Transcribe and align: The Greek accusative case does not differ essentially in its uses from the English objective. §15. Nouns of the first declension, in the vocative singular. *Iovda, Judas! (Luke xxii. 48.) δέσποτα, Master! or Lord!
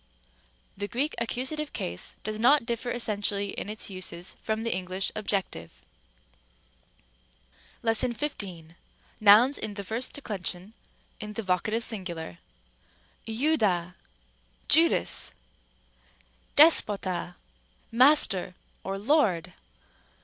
The 0.75 0.87
Greek 0.87 1.13
accusative 1.19 1.73
case 1.73 2.17
does 2.23 2.39
not 2.39 2.65
differ 2.65 2.89
essentially 2.89 3.49
in 3.51 3.69
its 3.69 3.87
uses 3.91 4.35
from 4.41 4.63
the 4.63 4.73
English 4.73 5.11
objective. 5.15 5.79
§15. 7.83 8.73
Nouns 9.19 9.59
of 9.59 9.75
the 9.75 9.83
first 9.83 10.13
declension, 10.13 10.73
in 11.19 11.33
the 11.33 11.43
vocative 11.43 11.83
singular. 11.83 12.39
*Iovda, 13.27 13.93
Judas! 14.67 15.33
(Luke 16.57 16.71
xxii. 16.71 16.83
48.) 16.87 16.99
δέσποτα, 17.05 17.35
Master! 17.91 18.55
or 18.83 18.97
Lord! 18.97 19.53